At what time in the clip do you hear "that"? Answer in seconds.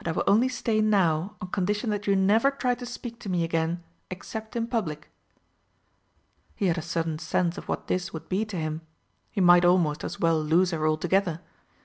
1.90-2.08